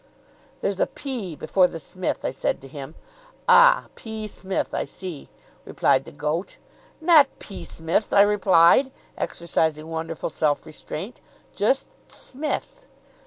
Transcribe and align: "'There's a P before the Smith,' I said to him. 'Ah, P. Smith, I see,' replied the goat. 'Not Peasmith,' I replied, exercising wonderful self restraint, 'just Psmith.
"'There's 0.61 0.79
a 0.79 0.87
P 0.87 1.35
before 1.35 1.67
the 1.67 1.79
Smith,' 1.79 2.25
I 2.25 2.31
said 2.31 2.59
to 2.63 2.67
him. 2.67 2.95
'Ah, 3.47 3.85
P. 3.93 4.27
Smith, 4.27 4.73
I 4.73 4.83
see,' 4.83 5.29
replied 5.63 6.05
the 6.05 6.11
goat. 6.11 6.57
'Not 6.99 7.27
Peasmith,' 7.37 8.11
I 8.11 8.21
replied, 8.23 8.91
exercising 9.15 9.85
wonderful 9.87 10.31
self 10.31 10.65
restraint, 10.65 11.21
'just 11.53 11.87
Psmith. 12.07 12.87